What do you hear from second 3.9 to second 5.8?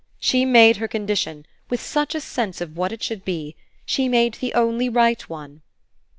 made the only right one."